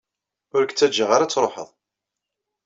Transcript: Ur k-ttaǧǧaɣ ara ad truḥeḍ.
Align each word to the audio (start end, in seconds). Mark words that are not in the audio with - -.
Ur 0.55 0.63
k-ttaǧǧaɣ 0.65 1.09
ara 1.15 1.23
ad 1.25 1.31
truḥeḍ. 1.31 1.69